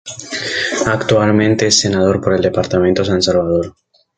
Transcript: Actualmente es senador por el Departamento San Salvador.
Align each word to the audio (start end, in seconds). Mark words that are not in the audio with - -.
Actualmente 0.87 1.67
es 1.67 1.81
senador 1.81 2.19
por 2.21 2.33
el 2.33 2.41
Departamento 2.41 3.05
San 3.05 3.21
Salvador. 3.21 3.75